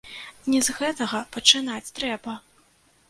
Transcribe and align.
Не 0.53 0.61
з 0.67 0.73
гэтага 0.79 1.21
пачынаць 1.35 1.93
трэба! 2.01 2.33